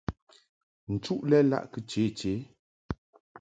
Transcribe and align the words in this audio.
Nchuʼ 0.93 1.21
lɛ 1.29 1.37
laʼ 1.51 1.63
kɨ 1.71 1.79
che 1.89 2.03
che. 2.17 2.31